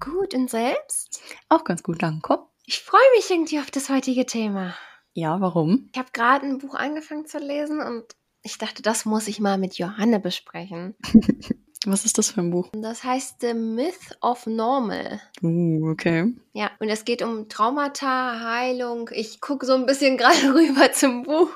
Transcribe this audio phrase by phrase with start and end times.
[0.00, 1.20] Gut und selbst?
[1.48, 2.38] Auch ganz gut, danke.
[2.66, 4.74] Ich freue mich irgendwie auf das heutige Thema.
[5.12, 5.88] Ja, warum?
[5.92, 8.04] Ich habe gerade ein Buch angefangen zu lesen und
[8.42, 10.94] ich dachte, das muss ich mal mit Johanne besprechen.
[11.86, 12.68] Was ist das für ein Buch?
[12.72, 15.20] Das heißt The Myth of Normal.
[15.42, 16.34] Uh, okay.
[16.52, 19.08] Ja, und es geht um Traumata, Heilung.
[19.12, 21.50] Ich gucke so ein bisschen gerade rüber zum Buch.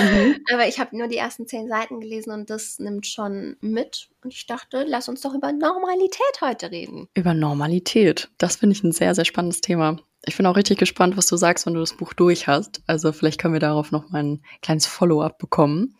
[0.00, 0.36] Mhm.
[0.52, 4.08] Aber ich habe nur die ersten zehn Seiten gelesen und das nimmt schon mit.
[4.22, 7.08] Und ich dachte, lass uns doch über Normalität heute reden.
[7.14, 8.30] Über Normalität.
[8.38, 9.98] Das finde ich ein sehr, sehr spannendes Thema.
[10.26, 12.82] Ich bin auch richtig gespannt, was du sagst, wenn du das Buch durch hast.
[12.86, 15.96] Also vielleicht können wir darauf noch mal ein kleines Follow-up bekommen.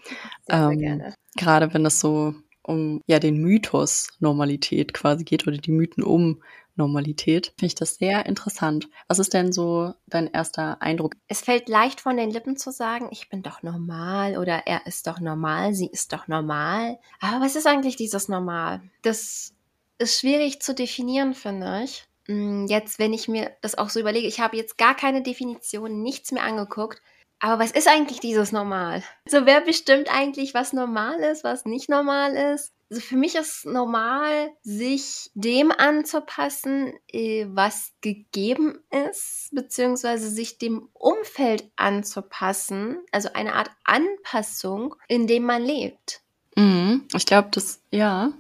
[0.46, 1.14] Sehr, sehr Ähm, gerne.
[1.36, 6.42] Gerade wenn es so um ja den Mythos Normalität quasi geht oder die Mythen um
[6.76, 8.88] Normalität, finde ich das sehr interessant.
[9.08, 11.14] Was ist denn so dein erster Eindruck?
[11.28, 15.06] Es fällt leicht von den Lippen zu sagen, ich bin doch normal oder er ist
[15.06, 16.98] doch normal, sie ist doch normal.
[17.20, 18.82] Aber was ist eigentlich dieses Normal?
[19.02, 19.54] Das
[19.98, 22.04] ist schwierig zu definieren, finde ich.
[22.28, 26.02] Mm, Jetzt, wenn ich mir das auch so überlege, ich habe jetzt gar keine Definition,
[26.02, 27.00] nichts mehr angeguckt.
[27.40, 29.02] Aber was ist eigentlich dieses Normal?
[29.28, 32.72] So, wer bestimmt eigentlich, was normal ist, was nicht normal ist?
[32.90, 40.88] Also für mich ist normal, sich dem anzupassen, äh, was gegeben ist, beziehungsweise sich dem
[40.92, 46.20] Umfeld anzupassen, also eine Art Anpassung, in dem man lebt.
[46.56, 47.08] Mhm.
[47.14, 48.32] Ich glaube, das, ja,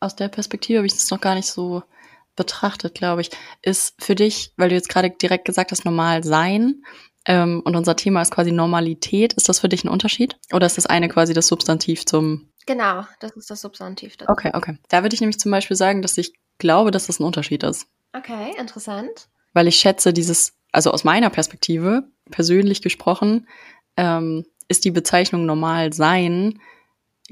[0.00, 1.82] aus der Perspektive habe ich das noch gar nicht so
[2.36, 3.30] betrachtet, glaube ich.
[3.62, 6.82] Ist für dich, weil du jetzt gerade direkt gesagt hast, normal sein,
[7.26, 10.36] ähm, und unser Thema ist quasi Normalität, ist das für dich ein Unterschied?
[10.52, 14.16] Oder ist das eine quasi das Substantiv zum Genau, das ist das Substantiv.
[14.16, 14.30] dazu.
[14.30, 14.76] Okay, okay.
[14.88, 17.86] Da würde ich nämlich zum Beispiel sagen, dass ich glaube, dass das ein Unterschied ist.
[18.12, 19.28] Okay, interessant.
[19.52, 23.46] Weil ich schätze, dieses, also aus meiner Perspektive, persönlich gesprochen,
[23.96, 26.60] ähm, ist die Bezeichnung normal sein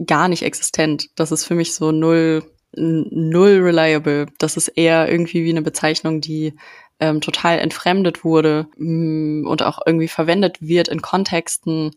[0.06, 1.08] gar nicht existent.
[1.16, 4.26] Das ist für mich so null, null reliable.
[4.38, 6.54] Das ist eher irgendwie wie eine Bezeichnung, die
[7.00, 11.92] ähm, total entfremdet wurde mm, und auch irgendwie verwendet wird in Kontexten,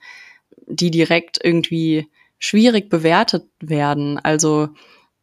[0.67, 2.07] die direkt irgendwie
[2.39, 4.19] schwierig bewertet werden.
[4.19, 4.69] Also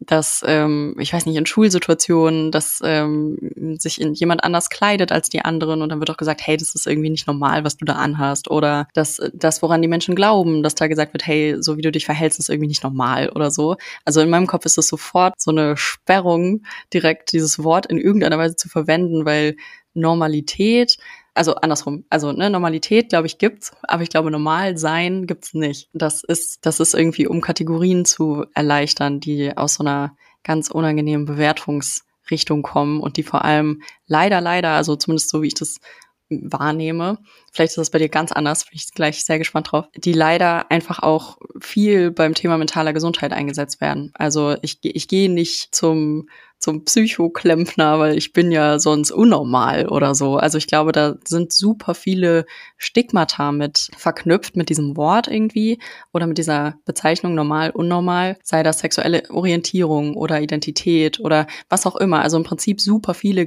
[0.07, 3.39] dass, ähm, ich weiß nicht, in Schulsituationen, dass ähm,
[3.79, 6.75] sich in jemand anders kleidet als die anderen und dann wird auch gesagt, hey, das
[6.75, 8.51] ist irgendwie nicht normal, was du da anhast.
[8.51, 11.93] Oder dass das, woran die Menschen glauben, dass da gesagt wird, hey, so wie du
[11.93, 13.77] dich verhältst, ist irgendwie nicht normal oder so.
[14.05, 18.39] Also in meinem Kopf ist es sofort so eine Sperrung, direkt dieses Wort in irgendeiner
[18.39, 19.57] Weise zu verwenden, weil
[19.95, 20.99] Normalität
[21.35, 25.91] also andersrum, also ne, Normalität, glaube ich, gibt's, aber ich glaube, normal sein gibt's nicht.
[25.93, 31.27] Das ist, das ist irgendwie, um Kategorien zu erleichtern, die aus so einer ganz unangenehmen
[31.27, 35.81] Bewertungsrichtung kommen und die vor allem leider, leider, also zumindest so wie ich das
[36.31, 37.19] wahrnehme,
[37.53, 40.71] vielleicht ist das bei dir ganz anders, bin ich gleich sehr gespannt drauf, die leider
[40.71, 44.11] einfach auch viel beim Thema mentaler Gesundheit eingesetzt werden.
[44.15, 46.27] Also ich, ich gehe nicht zum
[46.65, 50.39] zum Psychoklempner, weil ich bin ja sonst unnormal oder so.
[50.39, 52.47] Also ich glaube, da sind super viele
[52.79, 55.79] Stigmata mit verknüpft mit diesem Wort irgendwie
[56.15, 61.97] oder mit dieser Bezeichnung normal, unnormal, sei das sexuelle Orientierung oder Identität oder was auch
[61.97, 62.23] immer.
[62.23, 63.45] Also im Prinzip super viele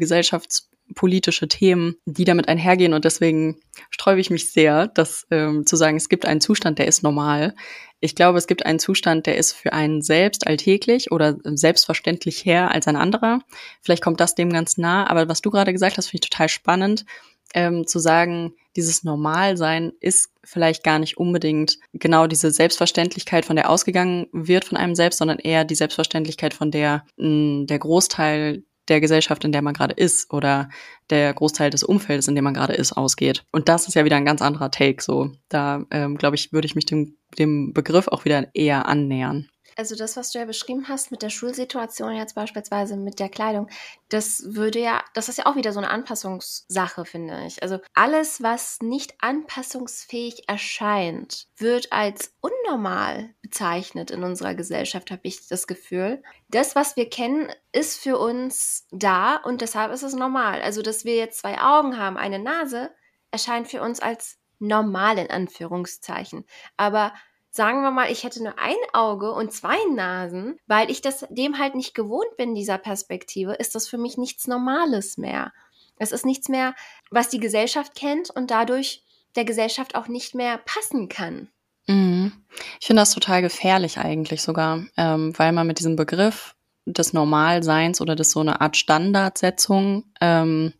[0.88, 3.60] gesellschaftspolitische Themen, die damit einhergehen und deswegen
[3.90, 7.56] sträube ich mich sehr, das ähm, zu sagen, es gibt einen Zustand, der ist normal.
[8.00, 12.72] Ich glaube, es gibt einen Zustand, der ist für einen selbst alltäglich oder selbstverständlich her
[12.72, 13.40] als ein anderer.
[13.82, 16.50] Vielleicht kommt das dem ganz nah, aber was du gerade gesagt hast, finde ich total
[16.50, 17.06] spannend,
[17.54, 23.70] ähm, zu sagen, dieses Normalsein ist vielleicht gar nicht unbedingt genau diese Selbstverständlichkeit, von der
[23.70, 29.02] ausgegangen wird von einem selbst, sondern eher die Selbstverständlichkeit, von der mh, der Großteil der
[29.02, 30.70] Gesellschaft, in der man gerade ist, oder
[31.10, 33.46] der Großteil des Umfeldes, in dem man gerade ist, ausgeht.
[33.52, 35.02] Und das ist ja wieder ein ganz anderer Take.
[35.02, 39.50] So, da ähm, glaube ich, würde ich mich dem, dem Begriff auch wieder eher annähern.
[39.78, 43.70] Also das, was du ja beschrieben hast mit der Schulsituation jetzt beispielsweise mit der Kleidung,
[44.10, 47.62] das würde ja, das ist ja auch wieder so eine Anpassungssache, finde ich.
[47.62, 55.48] Also alles, was nicht anpassungsfähig erscheint, wird als unnormal bezeichnet in unserer Gesellschaft, habe ich
[55.48, 56.24] das Gefühl.
[56.50, 60.62] Das, was wir kennen, ist für uns da und deshalb ist es normal.
[60.62, 62.90] Also, dass wir jetzt zwei Augen haben, eine Nase,
[63.30, 66.46] erscheint für uns als normal in Anführungszeichen.
[66.78, 67.14] Aber
[67.58, 71.60] sagen wir mal, ich hätte nur ein Auge und zwei Nasen, weil ich das dem
[71.60, 75.52] halt nicht gewohnt bin, dieser Perspektive, ist das für mich nichts Normales mehr.
[75.98, 76.76] Es ist nichts mehr,
[77.10, 79.04] was die Gesellschaft kennt und dadurch
[79.36, 81.50] der Gesellschaft auch nicht mehr passen kann.
[81.88, 82.32] Mhm.
[82.80, 86.56] Ich finde das total gefährlich eigentlich sogar, ähm, weil man mit diesem Begriff
[86.86, 90.74] des Normalseins oder des so eine Art Standardsetzung ähm,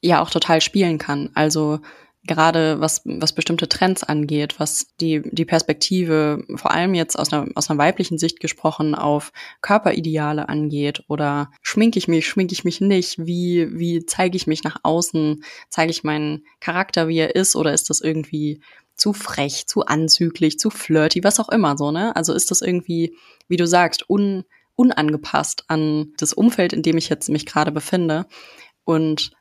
[0.00, 1.30] ja auch total spielen kann.
[1.34, 1.80] Also
[2.26, 7.46] gerade was, was bestimmte Trends angeht, was die, die Perspektive, vor allem jetzt aus einer,
[7.54, 12.80] aus einer weiblichen Sicht gesprochen, auf Körperideale angeht oder schminke ich mich, schminke ich mich
[12.80, 17.56] nicht, wie, wie zeige ich mich nach außen, zeige ich meinen Charakter, wie er ist
[17.56, 18.60] oder ist das irgendwie
[18.96, 22.16] zu frech, zu anzüglich, zu flirty, was auch immer so, ne?
[22.16, 24.44] Also ist das irgendwie, wie du sagst, un,
[24.74, 28.26] unangepasst an das Umfeld, in dem ich jetzt mich gerade befinde
[28.84, 29.32] und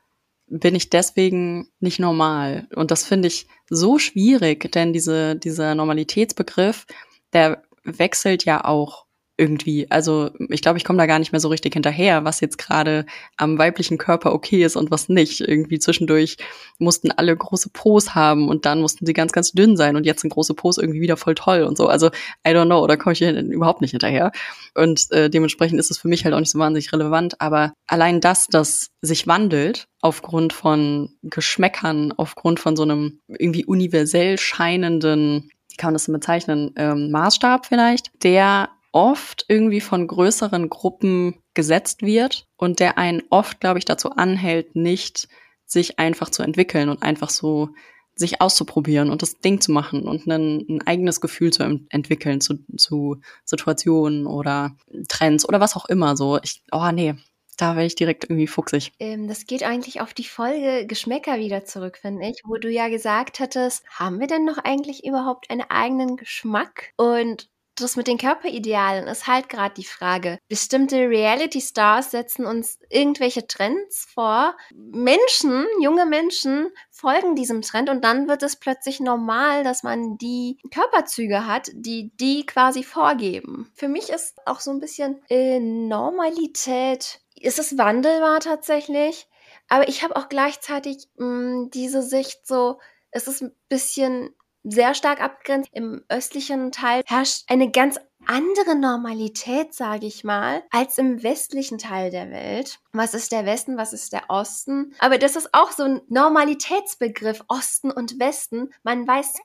[0.47, 2.67] bin ich deswegen nicht normal.
[2.75, 6.85] Und das finde ich so schwierig, denn diese, dieser Normalitätsbegriff,
[7.33, 9.04] der wechselt ja auch
[9.37, 9.89] irgendwie.
[9.91, 13.05] Also ich glaube, ich komme da gar nicht mehr so richtig hinterher, was jetzt gerade
[13.37, 15.41] am weiblichen Körper okay ist und was nicht.
[15.41, 16.37] Irgendwie zwischendurch
[16.79, 20.21] mussten alle große Pos haben und dann mussten sie ganz, ganz dünn sein und jetzt
[20.21, 21.87] sind große Pos irgendwie wieder voll toll und so.
[21.87, 22.07] Also
[22.47, 24.31] I don't know, da komme ich überhaupt nicht hinterher.
[24.73, 27.41] Und äh, dementsprechend ist es für mich halt auch nicht so wahnsinnig relevant.
[27.41, 34.37] Aber allein das, das sich wandelt aufgrund von Geschmäckern, aufgrund von so einem irgendwie universell
[34.37, 40.69] scheinenden wie kann man das so bezeichnen, ähm, Maßstab vielleicht, der oft irgendwie von größeren
[40.69, 45.27] Gruppen gesetzt wird und der einen oft, glaube ich, dazu anhält, nicht
[45.65, 47.69] sich einfach zu entwickeln und einfach so
[48.15, 52.59] sich auszuprobieren und das Ding zu machen und ein, ein eigenes Gefühl zu entwickeln zu,
[52.77, 54.77] zu Situationen oder
[55.09, 56.39] Trends oder was auch immer so.
[56.41, 57.15] Ich, oh nee,
[57.57, 58.93] da wäre ich direkt irgendwie fuchsig.
[58.99, 62.87] Ähm, das geht eigentlich auf die Folge Geschmäcker wieder zurück, finde ich, wo du ja
[62.87, 66.93] gesagt hattest, haben wir denn noch eigentlich überhaupt einen eigenen Geschmack?
[66.95, 70.39] Und das mit den Körperidealen ist halt gerade die Frage.
[70.47, 74.55] Bestimmte Reality-Stars setzen uns irgendwelche Trends vor.
[74.73, 80.57] Menschen, junge Menschen folgen diesem Trend und dann wird es plötzlich normal, dass man die
[80.73, 83.71] Körperzüge hat, die die quasi vorgeben.
[83.75, 89.27] Für mich ist auch so ein bisschen äh, Normalität, ist es wandelbar tatsächlich,
[89.67, 92.79] aber ich habe auch gleichzeitig mh, mm, diese Sicht so,
[93.11, 95.69] es ist ein bisschen sehr stark abgrenzt.
[95.71, 102.09] Im östlichen Teil herrscht eine ganz andere Normalität, sage ich mal, als im westlichen Teil
[102.09, 102.79] der Welt.
[102.91, 104.95] Was ist der Westen, was ist der Osten?
[104.99, 108.73] Aber das ist auch so ein Normalitätsbegriff, Osten und Westen.
[108.83, 109.35] Man weiß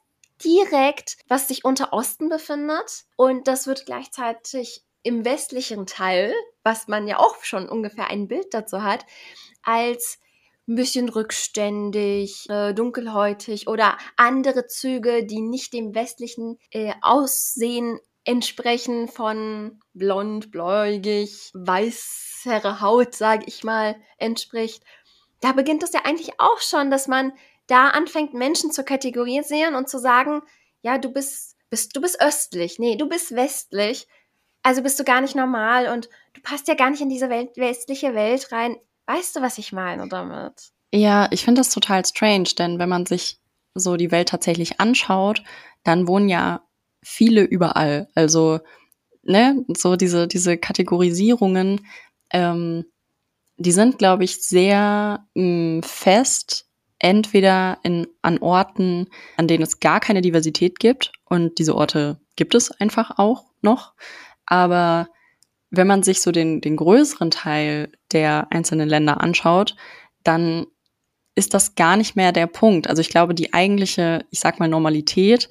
[0.43, 7.06] direkt, was sich unter Osten befindet und das wird gleichzeitig im westlichen Teil, was man
[7.06, 9.05] ja auch schon ungefähr ein Bild dazu hat,
[9.62, 10.19] als
[10.70, 19.08] ein bisschen rückständig, äh, dunkelhäutig oder andere Züge, die nicht dem westlichen äh, Aussehen entsprechen
[19.08, 24.84] von blond, bläugig, weißere Haut, sage ich mal, entspricht.
[25.40, 27.32] Da beginnt es ja eigentlich auch schon, dass man
[27.67, 30.43] da anfängt, Menschen zu kategorisieren und zu sagen,
[30.82, 34.06] ja, du bist, bist, du bist östlich, nee, du bist westlich,
[34.62, 37.56] also bist du gar nicht normal und du passt ja gar nicht in diese Welt,
[37.56, 38.76] westliche Welt rein.
[39.10, 40.70] Weißt du, was ich meine damit?
[40.94, 43.40] Ja, ich finde das total strange, denn wenn man sich
[43.74, 45.42] so die Welt tatsächlich anschaut,
[45.82, 46.62] dann wohnen ja
[47.02, 48.08] viele überall.
[48.14, 48.60] Also,
[49.24, 51.84] ne, so diese, diese Kategorisierungen,
[52.32, 52.84] ähm,
[53.56, 56.69] die sind, glaube ich, sehr mh, hm, fest,
[57.00, 62.55] entweder in, an Orten, an denen es gar keine Diversität gibt, und diese Orte gibt
[62.55, 63.94] es einfach auch noch.
[64.46, 65.08] Aber
[65.70, 69.76] wenn man sich so den, den größeren Teil der einzelnen Länder anschaut,
[70.22, 70.67] dann
[71.34, 72.88] ist das gar nicht mehr der Punkt.
[72.88, 75.48] Also ich glaube, die eigentliche, ich sag mal, Normalität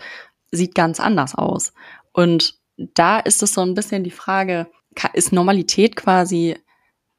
[0.51, 1.73] sieht ganz anders aus.
[2.11, 4.67] Und da ist es so ein bisschen die Frage,
[5.13, 6.57] ist Normalität quasi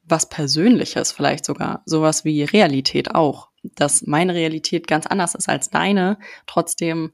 [0.03, 5.71] was Persönliches vielleicht sogar, sowas wie Realität auch, dass meine Realität ganz anders ist als
[5.71, 7.13] deine, trotzdem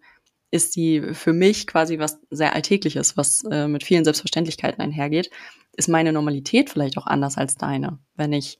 [0.50, 5.30] ist sie für mich quasi was sehr Alltägliches, was äh, mit vielen Selbstverständlichkeiten einhergeht
[5.76, 8.58] ist meine Normalität vielleicht auch anders als deine, wenn ich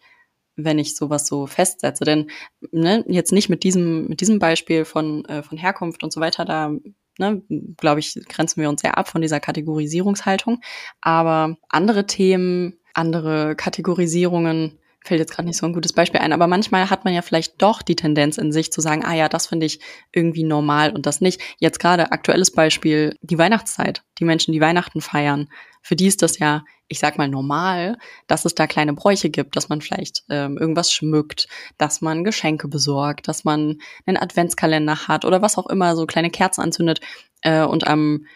[0.57, 2.05] wenn ich sowas so festsetze.
[2.05, 2.31] Denn
[2.73, 6.45] ne, jetzt nicht mit diesem mit diesem Beispiel von äh, von Herkunft und so weiter,
[6.45, 6.73] da
[7.19, 7.43] ne,
[7.77, 10.61] glaube ich grenzen wir uns sehr ab von dieser Kategorisierungshaltung.
[11.01, 16.47] Aber andere Themen, andere Kategorisierungen fällt jetzt gerade nicht so ein gutes Beispiel ein, aber
[16.47, 19.47] manchmal hat man ja vielleicht doch die Tendenz in sich zu sagen, ah ja, das
[19.47, 19.81] finde ich
[20.13, 21.41] irgendwie normal und das nicht.
[21.59, 25.49] Jetzt gerade aktuelles Beispiel, die Weihnachtszeit, die Menschen, die Weihnachten feiern,
[25.87, 29.55] für die ist das ja, ich sag mal, normal, dass es da kleine Bräuche gibt,
[29.55, 31.47] dass man vielleicht ähm, irgendwas schmückt,
[31.79, 36.31] dass man Geschenke besorgt, dass man einen Adventskalender hat oder was auch immer, so kleine
[36.31, 37.01] Kerzen anzündet
[37.43, 38.27] äh, und am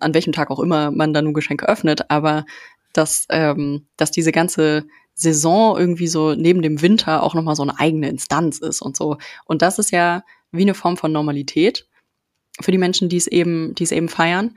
[0.00, 2.44] an welchem Tag auch immer man da nun Geschenke öffnet, aber
[2.92, 7.78] dass, ähm, dass diese ganze Saison irgendwie so neben dem Winter auch nochmal so eine
[7.78, 9.18] eigene Instanz ist und so.
[9.44, 11.86] Und das ist ja wie eine Form von Normalität
[12.60, 14.56] für die Menschen, die es eben, die es eben feiern.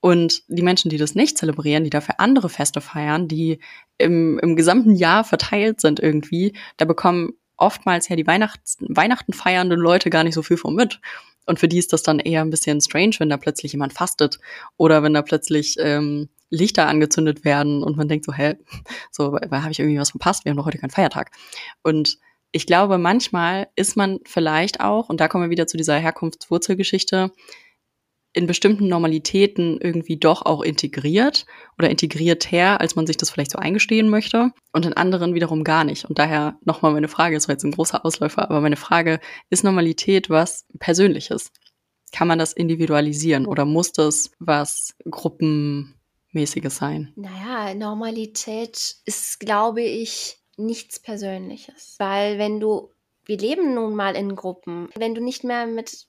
[0.00, 3.58] Und die Menschen, die das nicht zelebrieren, die dafür andere Feste feiern, die
[3.98, 9.80] im, im gesamten Jahr verteilt sind irgendwie, da bekommen oftmals ja die Weihnachts Weihnachten feiernden
[9.80, 11.00] Leute gar nicht so viel von mit.
[11.46, 14.38] Und für die ist das dann eher ein bisschen strange, wenn da plötzlich jemand fastet
[14.76, 18.54] oder wenn da plötzlich ähm, Lichter angezündet werden und man denkt so, hä,
[19.10, 20.44] so, habe ich irgendwie was verpasst?
[20.44, 21.30] Wir haben doch heute keinen Feiertag.
[21.82, 22.18] Und
[22.52, 27.32] ich glaube, manchmal ist man vielleicht auch, und da kommen wir wieder zu dieser Herkunftswurzelgeschichte,
[28.38, 31.44] in bestimmten Normalitäten irgendwie doch auch integriert
[31.76, 35.82] oder integrierter, als man sich das vielleicht so eingestehen möchte und in anderen wiederum gar
[35.82, 36.04] nicht.
[36.04, 39.18] Und daher nochmal meine Frage, das war jetzt ein großer Ausläufer, aber meine Frage,
[39.50, 41.50] ist Normalität was Persönliches?
[42.12, 47.12] Kann man das individualisieren oder muss das was Gruppenmäßiges sein?
[47.16, 51.96] Naja, Normalität ist, glaube ich, nichts Persönliches.
[51.98, 52.92] Weil wenn du,
[53.24, 56.06] wir leben nun mal in Gruppen, wenn du nicht mehr mit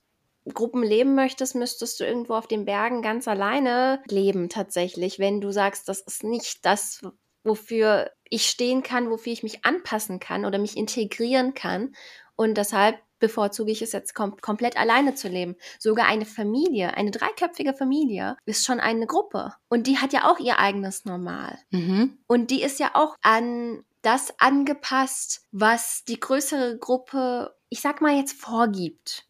[0.52, 5.18] Gruppen leben möchtest, müsstest du irgendwo auf den Bergen ganz alleine leben tatsächlich.
[5.18, 7.02] Wenn du sagst, das ist nicht das,
[7.44, 11.94] wofür ich stehen kann, wofür ich mich anpassen kann oder mich integrieren kann.
[12.36, 15.56] Und deshalb bevorzuge ich es jetzt kom komplett alleine zu leben.
[15.78, 19.52] Sogar eine Familie, eine dreiköpfige Familie, ist schon eine Gruppe.
[19.68, 21.58] Und die hat ja auch ihr eigenes Normal.
[21.70, 22.18] Mhm.
[22.26, 28.16] Und die ist ja auch an das angepasst, was die größere Gruppe, ich sag mal
[28.16, 29.26] jetzt, vorgibt.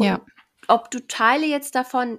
[0.00, 0.20] Ja.
[0.68, 2.18] Ob du Teile jetzt davon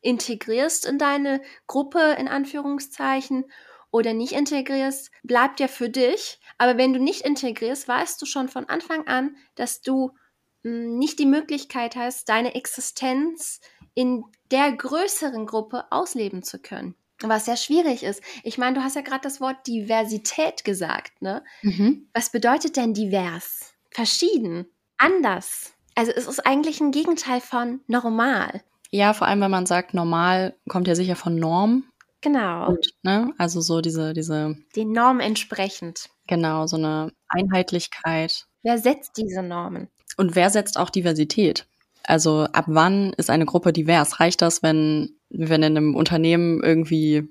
[0.00, 3.44] integrierst in deine Gruppe, in Anführungszeichen,
[3.90, 6.40] oder nicht integrierst, bleibt ja für dich.
[6.56, 10.12] Aber wenn du nicht integrierst, weißt du schon von Anfang an, dass du
[10.62, 13.60] mh, hm, nicht die Möglichkeit hast, deine Existenz
[13.94, 16.94] in der größeren Gruppe ausleben zu können
[17.28, 18.22] was sehr schwierig ist.
[18.42, 21.44] Ich meine, du hast ja gerade das Wort Diversität gesagt, ne?
[21.62, 22.08] Mhm.
[22.14, 23.74] Was bedeutet denn divers?
[23.90, 25.74] Verschieden, anders.
[25.94, 28.62] Also es ist eigentlich ein Gegenteil von normal.
[28.90, 31.84] Ja, vor allem, wenn man sagt, normal kommt ja sicher von Norm.
[32.20, 32.68] Genau.
[32.68, 34.56] Und, ne, also so diese, diese.
[34.76, 36.08] Den Normen entsprechend.
[36.26, 38.46] Genau, so eine Einheitlichkeit.
[38.62, 39.88] Wer setzt diese Normen?
[40.16, 41.66] Und wer setzt auch Diversität?
[42.04, 44.20] Also ab wann ist eine Gruppe divers?
[44.20, 47.28] Reicht das, wenn, wenn in einem Unternehmen irgendwie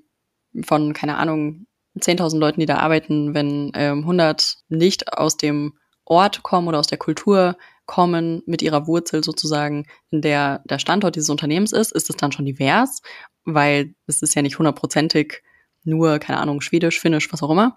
[0.64, 1.66] von, keine Ahnung,
[1.98, 6.86] 10.000 Leuten, die da arbeiten, wenn ähm, 100 nicht aus dem Ort kommen oder aus
[6.86, 12.10] der Kultur kommen, mit ihrer Wurzel sozusagen, in der der Standort dieses Unternehmens ist, ist
[12.10, 13.02] es dann schon divers,
[13.44, 15.42] weil es ist ja nicht hundertprozentig
[15.84, 17.74] nur, keine Ahnung, Schwedisch, Finnisch, was auch immer.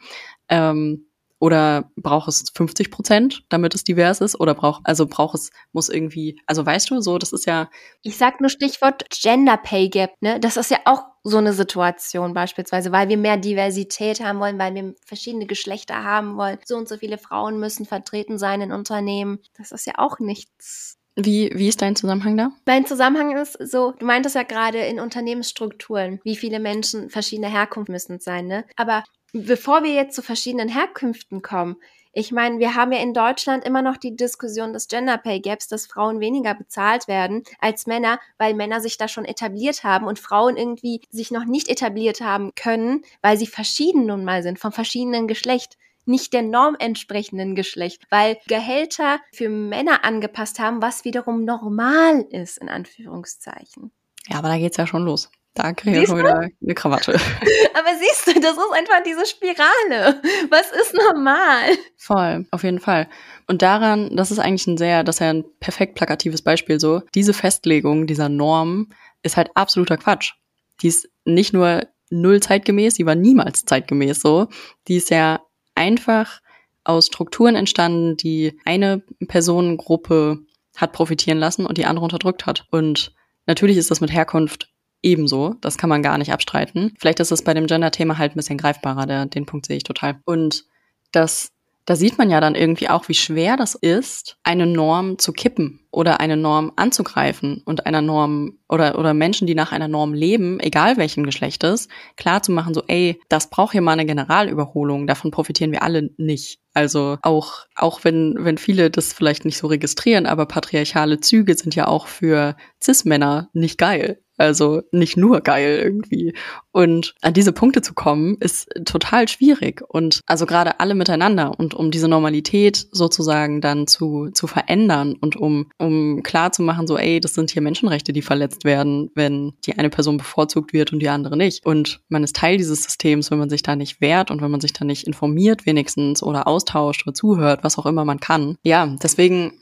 [0.50, 1.08] Ähm,
[1.40, 4.40] oder braucht es 50 Prozent, damit es divers ist?
[4.40, 7.70] Oder braucht, also braucht es, muss irgendwie, also weißt du, so, das ist ja.
[8.04, 10.40] Ich sag nur Stichwort Gender Pay Gap, ne?
[10.40, 14.75] Das ist ja auch so eine Situation beispielsweise, weil wir mehr Diversität haben wollen, weil
[14.75, 16.60] wir verschiedene Geschlechter haben wollen.
[16.65, 19.39] So und so viele Frauen müssen vertreten sein in Unternehmen.
[19.58, 22.51] Das ist ja auch nichts wie, wie ist dein Zusammenhang da?
[22.65, 27.89] Mein Zusammenhang ist so, du meintest ja gerade in Unternehmensstrukturen, wie viele Menschen verschiedener Herkunft
[27.89, 28.65] müssen sein, ne?
[28.75, 31.77] Aber bevor wir jetzt zu verschiedenen Herkünften kommen,
[32.18, 35.68] ich meine, wir haben ja in Deutschland immer noch die Diskussion des Gender Pay Gaps,
[35.68, 40.18] dass Frauen weniger bezahlt werden als Männer, weil Männer sich da schon etabliert haben und
[40.18, 44.72] Frauen irgendwie sich noch nicht etabliert haben können, weil sie verschieden nun mal sind, vom
[44.72, 51.44] verschiedenen Geschlecht nicht der Norm entsprechenden Geschlecht, weil Gehälter für Männer angepasst haben, was wiederum
[51.44, 53.92] normal ist, in Anführungszeichen.
[54.30, 55.30] Ja, aber da geht's ja schon los.
[55.56, 57.14] Da kriege ich schon wieder eine Krawatte.
[57.74, 60.22] Aber siehst du, das ist einfach diese Spirale.
[60.50, 61.70] Was ist normal?
[61.96, 63.08] Voll, auf jeden Fall.
[63.48, 67.04] Und daran, das ist eigentlich ein sehr, das ist ja ein perfekt plakatives Beispiel so.
[67.16, 68.90] Diese Festlegung dieser Norm
[69.24, 70.34] ist halt absoluter Quatsch.
[70.82, 74.48] Die ist nicht nur null zeitgemäß, die war niemals zeitgemäß so.
[74.90, 75.40] Die ist ja
[75.74, 76.42] einfach
[76.84, 80.40] aus Strukturen entstanden, die eine Personengruppe
[80.76, 82.68] hat profitieren lassen und die andere unterdrückt hat.
[82.72, 83.14] Und
[83.46, 85.56] natürlich ist das mit Herkunft ebenso.
[85.62, 86.94] Das kann man gar nicht abstreiten.
[87.00, 89.84] Vielleicht ist es bei dem Gender-Thema halt ein bisschen greifbarer, der, den Punkt sehe ich
[89.84, 90.20] total.
[90.25, 90.66] Und
[91.12, 91.52] das,
[91.86, 95.82] da sieht man ja dann irgendwie auch, wie schwer das ist, eine Norm zu kippen
[95.92, 100.60] oder eine Norm anzugreifen und einer Norm oder, oder Menschen, die nach einer Norm leben,
[100.60, 101.88] egal welchen Geschlechtes,
[102.18, 106.10] klar zu machen, so, ey, das braucht hier mal eine Generalüberholung, davon profitieren wir alle
[106.18, 106.60] nicht.
[106.74, 111.75] Also auch, auch wenn, wenn viele das vielleicht nicht so registrieren, aber patriarchale Züge sind
[111.75, 114.22] ja auch für Cis-Männer nicht geil.
[114.38, 116.34] Also nicht nur geil irgendwie.
[116.72, 119.82] Und an diese Punkte zu kommen, ist total schwierig.
[119.88, 125.38] Und also gerade alle miteinander und um diese Normalität sozusagen dann zu, zu verändern und
[125.38, 129.54] um, um klar zu machen, so, ey, das sind hier Menschenrechte, die verletzt werden, wenn
[129.65, 131.65] die eine Person bevorzugt wird und die andere nicht.
[131.65, 134.62] Und man ist Teil dieses Systems, wenn man sich da nicht wehrt und wenn man
[134.62, 138.58] sich da nicht informiert wenigstens oder austauscht oder zuhört, was auch immer man kann.
[138.63, 139.54] Ja, deswegen,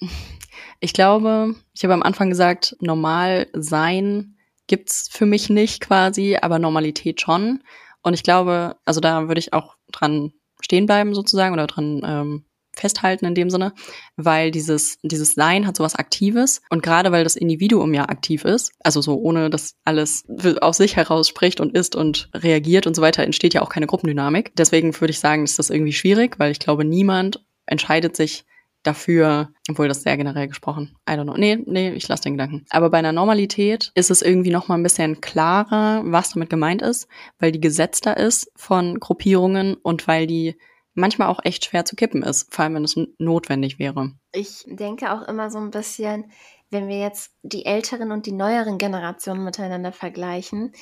[0.79, 4.32] ich glaube, ich habe am Anfang gesagt, normal sein
[4.67, 7.63] gibt's für mich nicht quasi, aber Normalität schon.
[8.01, 12.45] Und ich glaube, also da würde ich auch dran stehen bleiben sozusagen oder dran ähm,
[12.75, 13.73] festhalten in dem Sinne,
[14.15, 18.73] weil dieses, dieses Sein hat sowas Aktives und gerade weil das Individuum ja aktiv ist,
[18.83, 20.25] also so ohne dass alles
[20.61, 23.87] aus sich heraus spricht und ist und reagiert und so weiter, entsteht ja auch keine
[23.87, 24.55] Gruppendynamik.
[24.55, 28.45] Deswegen würde ich sagen, ist das irgendwie schwierig, weil ich glaube, niemand entscheidet sich
[28.83, 31.35] dafür, obwohl das sehr generell gesprochen, I don't know.
[31.37, 32.65] Nee, nee, ich lasse den Gedanken.
[32.69, 36.81] Aber bei einer Normalität ist es irgendwie noch mal ein bisschen klarer, was damit gemeint
[36.81, 37.07] ist,
[37.39, 40.55] weil die gesetzter ist von Gruppierungen und weil die
[40.93, 44.11] manchmal auch echt schwer zu kippen ist, vor allem wenn es notwendig wäre.
[44.31, 46.25] Ich denke auch immer so ein bisschen,
[46.69, 50.73] wenn wir jetzt die älteren und die neueren Generationen miteinander vergleichen,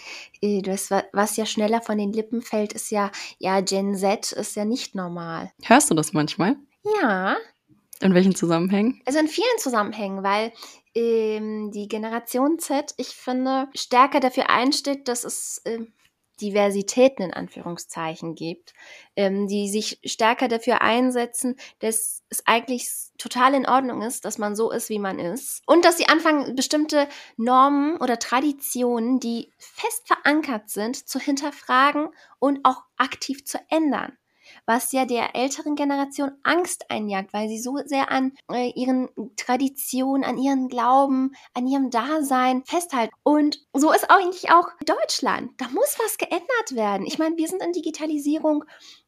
[0.42, 4.56] äh, das, was ja schneller von den Lippen fällt, ist ja, ja, Gen Z ist
[4.56, 5.52] ja nicht normal.
[5.64, 6.56] Hörst du das manchmal?
[7.02, 7.38] Ja,
[8.02, 9.02] in welchen Zusammenhängen?
[9.06, 10.52] Also in vielen Zusammenhängen, weil
[10.96, 15.80] ähm, die Generation Z, ich finde, stärker dafür einsteht, dass es äh,
[16.42, 18.74] Diversitäten in Anführungszeichen gibt,
[19.16, 24.56] ähm, die sich stärker dafür einsetzen, dass es eigentlich total in Ordnung ist, dass man
[24.56, 25.62] so ist, wie man ist.
[25.68, 32.60] Und dass sie anfangen, bestimmte Normen oder Traditionen, die fest verankert sind, zu hinterfragen und
[32.64, 34.18] auch aktiv zu ändern
[34.66, 40.24] was ja der älteren Generation Angst einjagt, weil sie so sehr an äh, ihren Traditionen,
[40.24, 43.14] an ihren Glauben, an ihrem Dasein festhalten.
[43.24, 45.52] Und so ist eigentlich auch Deutschland.
[45.58, 47.06] Da muss was geändert werden.
[47.06, 48.64] Ich meine, wir sind in Digitalisierung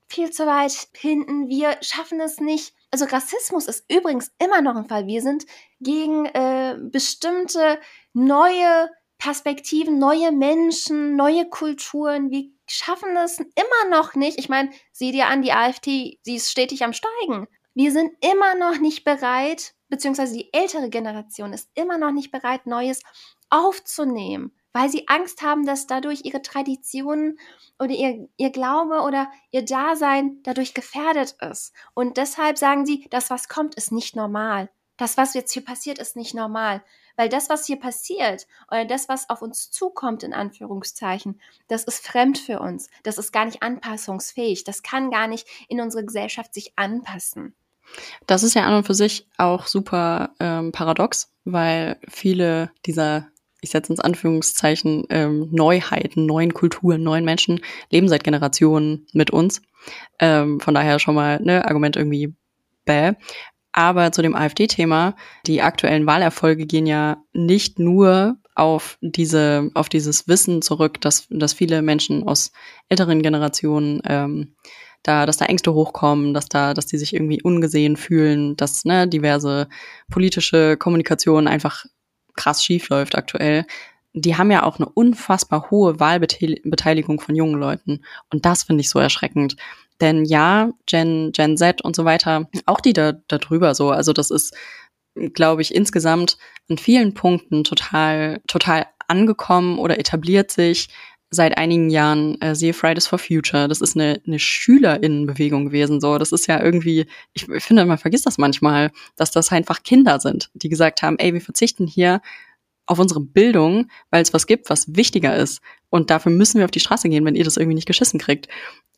[0.08, 1.50] viel zu weit hinten.
[1.50, 2.74] Wir schaffen es nicht.
[2.92, 5.08] Also Rassismus ist übrigens immer noch ein Fall.
[5.08, 5.46] Wir sind
[5.80, 7.80] gegen äh, bestimmte
[8.14, 12.30] neue Perspektiven, neue Menschen, neue Kulturen.
[12.30, 14.40] Wir schaffen es immer noch nicht.
[14.40, 17.48] Ich meine, sieh dir an, die AfD, sie ist stetig am Steigen.
[17.76, 22.66] Wir sind immer noch nicht bereit, beziehungsweise die ältere Generation ist immer noch nicht bereit,
[22.66, 23.02] Neues
[23.50, 27.40] aufzunehmen, weil sie Angst haben, dass dadurch ihre Traditionen
[27.80, 31.74] oder ihr, ihr Glaube oder ihr Dasein dadurch gefährdet ist.
[31.94, 34.70] Und deshalb sagen sie, das, was kommt, ist nicht normal.
[34.98, 36.84] Das, was jetzt hier passiert, ist nicht normal.
[37.16, 42.06] Weil das, was hier passiert oder das, was auf uns zukommt, in Anführungszeichen, das ist
[42.06, 42.90] fremd für uns.
[43.04, 44.64] Das ist gar nicht anpassungsfähig.
[44.64, 47.54] Das kann gar nicht in unsere Gesellschaft sich anpassen.
[48.26, 53.28] Das ist ja an und für sich auch super ähm, paradox, weil viele dieser
[53.64, 59.62] ich setze ins Anführungszeichen, ähm, Neuheiten, neuen Kulturen, neuen Menschen leben seit Generationen mit uns.
[60.20, 62.36] Ähm, von daher schon mal ne Argument irgendwie
[62.86, 63.14] bäh.
[63.74, 70.28] Aber zu dem AfD-Thema, die aktuellen Wahlerfolge gehen ja nicht nur auf diese, auf dieses
[70.28, 72.52] Wissen zurück, dass, dass viele Menschen aus
[72.88, 74.56] älteren Generationen ähm,
[75.02, 79.08] da, dass da Ängste hochkommen, dass da, dass die sich irgendwie ungesehen fühlen, dass ne,
[79.08, 79.68] diverse
[80.10, 81.86] politische Kommunikation einfach
[82.36, 83.66] krass schief läuft aktuell.
[84.14, 88.04] Die haben ja auch eine unfassbar hohe Wahlbeteiligung von jungen Leuten.
[88.32, 89.56] Und das finde ich so erschreckend.
[90.04, 93.90] Denn ja, Gen, Gen Z und so weiter, auch die da, da drüber so.
[93.90, 94.54] Also das ist,
[95.34, 96.38] glaube ich, insgesamt
[96.70, 100.90] an vielen Punkten total, total angekommen oder etabliert sich
[101.30, 103.70] seit einigen Jahren äh, sehe Fridays for Future.
[103.70, 106.02] Das ist eine, eine Schülerinnenbewegung gewesen.
[106.02, 109.84] So, das ist ja irgendwie, ich, ich finde, man vergisst das manchmal, dass das einfach
[109.84, 112.20] Kinder sind, die gesagt haben, ey, wir verzichten hier
[112.88, 115.62] auf unsere Bildung, weil es was gibt, was wichtiger ist.
[115.90, 118.50] Und dafür müssen wir auf die Straße gehen, wenn ihr das irgendwie nicht geschissen kriegt.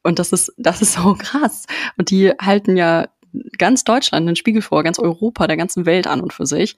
[0.05, 1.65] Und das ist, das ist so krass.
[1.97, 3.07] Und die halten ja
[3.57, 6.77] ganz Deutschland einen Spiegel vor, ganz Europa, der ganzen Welt an und für sich.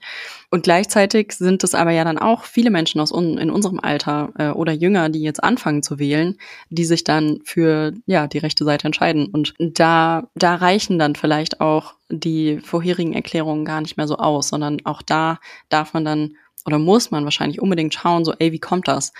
[0.50, 4.32] Und gleichzeitig sind es aber ja dann auch viele Menschen aus un in unserem Alter
[4.38, 6.36] äh, oder jünger, die jetzt anfangen zu wählen,
[6.70, 9.26] die sich dann für ja die rechte Seite entscheiden.
[9.26, 14.48] Und da da reichen dann vielleicht auch die vorherigen Erklärungen gar nicht mehr so aus,
[14.48, 15.38] sondern auch da
[15.68, 16.36] darf man dann
[16.66, 19.12] oder muss man wahrscheinlich unbedingt schauen, so ey, wie kommt das?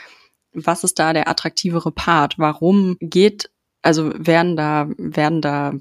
[0.52, 2.38] Was ist da der attraktivere Part?
[2.38, 3.50] Warum geht
[3.82, 5.72] also werden da werden da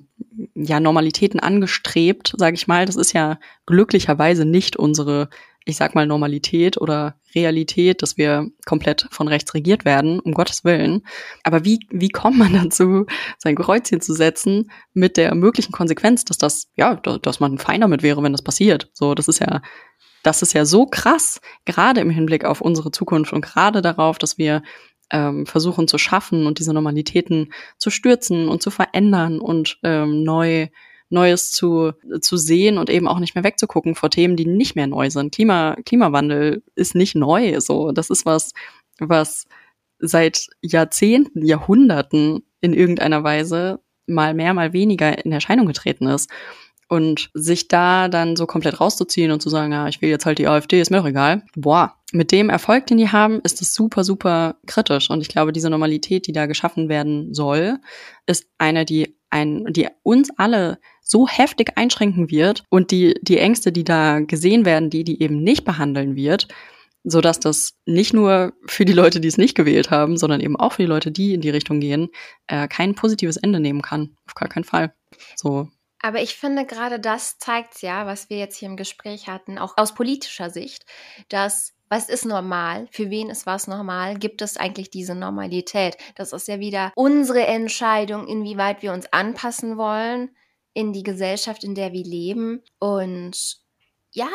[0.56, 2.86] ja Normalitäten angestrebt, sage ich mal.
[2.86, 5.30] Das ist ja glücklicherweise nicht unsere,
[5.66, 10.64] ich sag mal Normalität oder Realität, dass wir komplett von rechts regiert werden, um Gottes
[10.64, 11.04] Willen.
[11.44, 13.06] Aber wie wie kommt man dazu,
[13.38, 18.04] sein Kreuzchen zu setzen mit der möglichen Konsequenz, dass das ja, dass man fein damit
[18.04, 18.90] wäre, wenn das passiert.
[18.94, 19.62] So, das ist ja
[20.24, 24.38] das ist ja so krass, gerade im Hinblick auf unsere Zukunft und gerade darauf, dass
[24.38, 24.62] wir
[25.12, 30.68] ähm, versuchen zu schaffen und diese Normalitäten zu stürzen und zu verändern und ähm, neu
[31.10, 34.88] Neues zu, zu sehen und eben auch nicht mehr wegzugucken vor Themen, die nicht mehr
[34.88, 35.34] neu sind.
[35.34, 37.62] Klima, Klimawandel ist nicht neu.
[37.62, 38.52] So, das ist was,
[39.00, 39.46] was
[40.00, 46.30] seit Jahrzehnten, Jahrhunderten in irgendeiner Weise mal mehr, mal weniger in Erscheinung getreten ist.
[46.90, 50.40] Und sich da dann so komplett rauszuziehen und zu sagen, ja, ich will jetzt halt
[50.40, 51.44] die AfD, ist mir doch egal.
[51.56, 55.10] Boah, mit dem Erfolg, den die haben, ist es super, super kritisch.
[55.10, 57.80] Und ich glaube, diese Normalität, die da geschaffen werden soll,
[58.26, 63.72] ist eine, die ein, die uns alle so heftig einschränken wird und die, die Ängste,
[63.72, 66.48] die da gesehen werden, die, die eben nicht behandeln wird,
[67.04, 70.58] so dass das nicht nur für die Leute, die es nicht gewählt haben, sondern eben
[70.58, 72.10] auch für die Leute, die in die Richtung gehen,
[72.48, 74.16] äh, kein positives Ende nehmen kann.
[74.26, 74.94] Auf gar keinen Fall.
[75.36, 75.70] So.
[76.02, 79.78] Aber ich finde, gerade das zeigt ja, was wir jetzt hier im Gespräch hatten, auch
[79.78, 80.86] aus politischer Sicht,
[81.30, 82.88] dass was ist normal?
[82.92, 84.18] Für wen ist was normal?
[84.18, 85.98] Gibt es eigentlich diese Normalität?
[86.16, 90.36] Das ist ja wieder unsere Entscheidung, inwieweit wir uns anpassen wollen
[90.74, 92.62] in die Gesellschaft, in der wir leben.
[92.80, 93.62] Und
[94.12, 94.28] ja,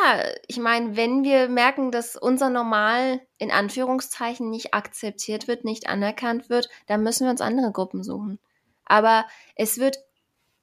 [0.46, 6.48] ich meine, wenn wir merken, dass unser Normal in Anführungszeichen nicht akzeptiert wird, nicht anerkannt
[6.48, 8.38] wird, dann müssen wir uns andere Gruppen suchen.
[8.84, 9.98] Aber es wird,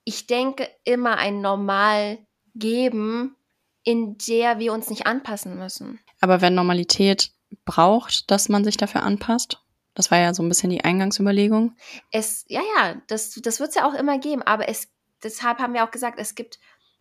[0.03, 2.19] ich denke, immer ein Normal
[2.55, 3.35] geben,
[3.83, 5.99] in der wir uns nicht anpassen müssen.
[6.21, 7.31] Aber wenn Normalität
[7.65, 9.61] braucht, dass man sich dafür anpasst?
[9.95, 11.75] Das war ja so ein bisschen die Eingangsüberlegung.
[12.11, 14.89] Es, ja, ja, das, das wird es ja auch immer geben, aber es,
[15.23, 16.59] deshalb haben wir auch gesagt, es gibt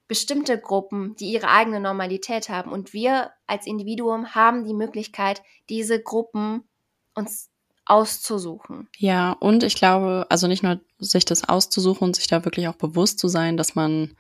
[0.09, 2.73] bestimmte Gruppen, die ihre eigene Normalität haben.
[2.73, 6.67] Und wir als Individuum haben die Möglichkeit, diese Gruppen
[7.15, 7.51] uns
[7.89, 8.89] auszusuchen.
[8.97, 12.77] Ja, und ich glaube, also nicht nur sich das auszusuchen und sich da wirklich auch
[12.77, 14.17] bewusst zu sein, dass man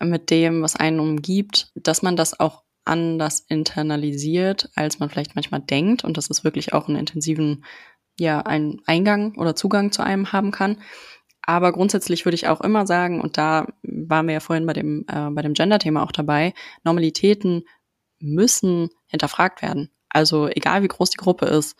[0.00, 5.60] mit dem, was einen umgibt, dass man das auch anders internalisiert, als man vielleicht manchmal
[5.60, 7.64] denkt und dass es wirklich auch einen intensiven,
[8.18, 10.78] ja, einen Eingang oder Zugang zu einem haben kann.
[11.42, 15.04] Aber grundsätzlich würde ich auch immer sagen, und da waren wir ja vorhin bei dem,
[15.08, 17.64] äh, bei dem Gender-Thema auch dabei, Normalitäten
[18.20, 19.90] müssen hinterfragt werden.
[20.08, 21.76] Also egal wie groß die Gruppe ist,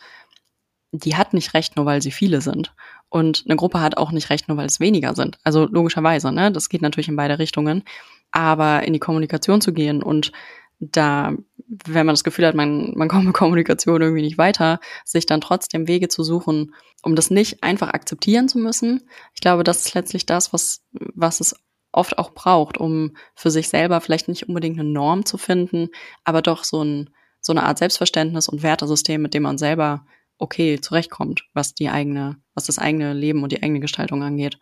[0.93, 2.73] die hat nicht recht, nur weil sie viele sind.
[3.09, 5.37] Und eine Gruppe hat auch nicht recht, nur weil es weniger sind.
[5.43, 6.51] Also logischerweise, ne?
[6.51, 7.83] Das geht natürlich in beide Richtungen.
[8.31, 10.31] Aber in die Kommunikation zu gehen und
[10.79, 11.33] da,
[11.67, 15.41] wenn man das Gefühl hat, man, man kommt mit Kommunikation irgendwie nicht weiter, sich dann
[15.41, 19.03] trotzdem Wege zu suchen, um das nicht einfach akzeptieren zu müssen.
[19.33, 21.55] Ich glaube, das ist letztlich das, was, was es
[21.91, 25.89] oft auch braucht, um für sich selber vielleicht nicht unbedingt eine Norm zu finden,
[26.23, 30.05] aber doch so, ein, so eine Art Selbstverständnis und Wertesystem, mit dem man selber
[30.37, 34.57] okay zurechtkommt, was die eigene, was das eigene Leben und die eigene Gestaltung angeht.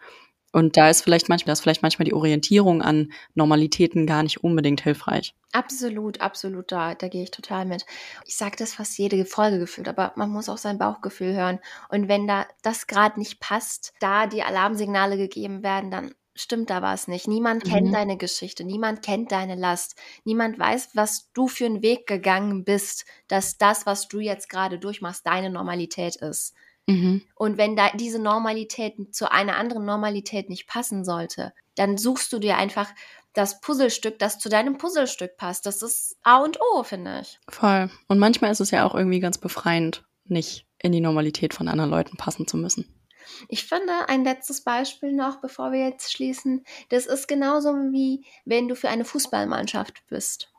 [0.53, 4.81] Und da ist vielleicht manchmal, ist vielleicht manchmal die Orientierung an Normalitäten gar nicht unbedingt
[4.81, 5.34] hilfreich.
[5.53, 7.86] Absolut, absolut, da, da gehe ich total mit.
[8.25, 11.60] Ich sage das fast jede Folge gefühlt, aber man muss auch sein Bauchgefühl hören.
[11.89, 16.82] Und wenn da das gerade nicht passt, da die Alarmsignale gegeben werden, dann stimmt da
[16.82, 17.27] was nicht.
[17.27, 17.93] Niemand kennt mhm.
[17.93, 23.06] deine Geschichte, niemand kennt deine Last, niemand weiß, was du für einen Weg gegangen bist,
[23.27, 26.54] dass das, was du jetzt gerade durchmachst, deine Normalität ist.
[26.88, 27.21] Mhm.
[27.36, 32.39] Und wenn da diese Normalität zu einer anderen Normalität nicht passen sollte, dann suchst du
[32.39, 32.91] dir einfach
[33.34, 35.65] das Puzzlestück, das zu deinem Puzzlestück passt.
[35.65, 37.39] Das ist A und O, finde ich.
[37.47, 37.89] Voll.
[38.08, 41.91] Und manchmal ist es ja auch irgendwie ganz befreiend, nicht in die Normalität von anderen
[41.91, 43.00] Leuten passen zu müssen.
[43.48, 46.63] Ich finde ein letztes Beispiel noch, bevor wir jetzt schließen.
[46.89, 50.52] Das ist genauso wie wenn du für eine Fußballmannschaft bist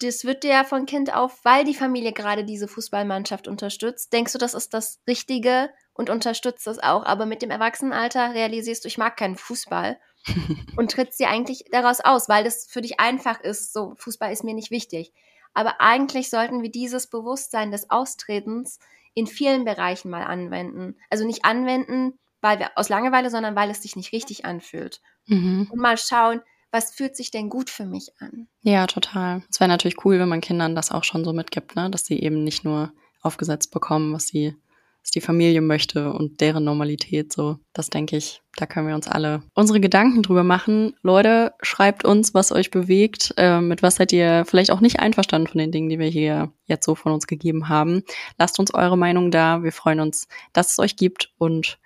[0.00, 4.32] das wird dir ja von Kind auf, weil die Familie gerade diese Fußballmannschaft unterstützt, denkst
[4.32, 7.04] du, das ist das Richtige und unterstützt das auch.
[7.04, 9.98] Aber mit dem Erwachsenenalter realisierst du, ich mag keinen Fußball
[10.76, 14.44] und trittst dir eigentlich daraus aus, weil das für dich einfach ist, so Fußball ist
[14.44, 15.12] mir nicht wichtig.
[15.52, 18.78] Aber eigentlich sollten wir dieses Bewusstsein des Austretens
[19.14, 20.96] in vielen Bereichen mal anwenden.
[21.10, 25.00] Also nicht anwenden, weil wir aus Langeweile, sondern weil es sich nicht richtig anfühlt.
[25.26, 25.68] Mhm.
[25.70, 28.48] Und mal schauen, was fühlt sich denn gut für mich an?
[28.62, 29.42] Ja, total.
[29.50, 31.90] Es wäre natürlich cool, wenn man Kindern das auch schon so mitgibt, ne?
[31.90, 32.92] dass sie eben nicht nur
[33.22, 34.54] aufgesetzt bekommen, was sie
[35.02, 37.58] was die Familie möchte und deren Normalität so.
[37.72, 40.94] Das denke ich, da können wir uns alle unsere Gedanken drüber machen.
[41.02, 43.32] Leute, schreibt uns, was euch bewegt.
[43.36, 46.52] Äh, mit was seid ihr vielleicht auch nicht einverstanden von den Dingen, die wir hier
[46.66, 48.02] jetzt so von uns gegeben haben.
[48.38, 49.62] Lasst uns eure Meinung da.
[49.62, 51.32] Wir freuen uns, dass es euch gibt.
[51.38, 51.78] Und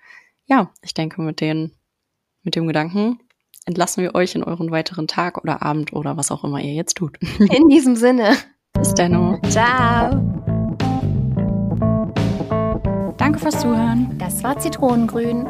[0.45, 1.71] ja, ich denke, mit den,
[2.43, 3.19] mit dem Gedanken
[3.65, 6.97] entlassen wir euch in euren weiteren Tag oder Abend oder was auch immer ihr jetzt
[6.97, 7.17] tut.
[7.39, 8.35] In diesem Sinne.
[8.73, 9.39] Bis dann.
[9.49, 10.54] Ciao.
[13.35, 14.17] Danke fürs Zuhören.
[14.17, 15.45] Das war Zitronengrün.